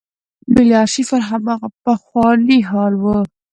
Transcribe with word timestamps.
ملي 0.53 0.75
آرشیف 0.81 1.07
پر 1.11 1.21
هماغه 1.29 1.69
پخواني 1.83 2.59
حال 2.69 2.93
و. 2.97 3.05